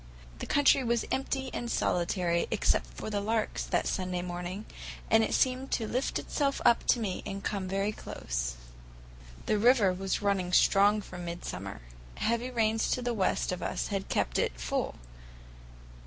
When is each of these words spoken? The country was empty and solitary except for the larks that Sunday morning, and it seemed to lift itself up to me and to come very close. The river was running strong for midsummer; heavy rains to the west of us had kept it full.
The 0.39 0.47
country 0.47 0.83
was 0.83 1.05
empty 1.11 1.51
and 1.53 1.69
solitary 1.69 2.47
except 2.49 2.87
for 2.87 3.11
the 3.11 3.21
larks 3.21 3.63
that 3.65 3.85
Sunday 3.85 4.23
morning, 4.23 4.65
and 5.11 5.23
it 5.23 5.35
seemed 5.35 5.69
to 5.73 5.87
lift 5.87 6.17
itself 6.17 6.59
up 6.65 6.87
to 6.87 6.99
me 6.99 7.21
and 7.23 7.43
to 7.43 7.47
come 7.47 7.67
very 7.67 7.91
close. 7.91 8.55
The 9.45 9.59
river 9.59 9.93
was 9.93 10.23
running 10.23 10.53
strong 10.53 11.01
for 11.01 11.19
midsummer; 11.19 11.81
heavy 12.15 12.49
rains 12.49 12.89
to 12.89 13.03
the 13.03 13.13
west 13.13 13.51
of 13.51 13.61
us 13.61 13.89
had 13.89 14.09
kept 14.09 14.39
it 14.39 14.59
full. 14.59 14.95